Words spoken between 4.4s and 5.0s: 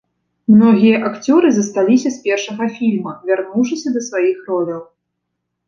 роляў.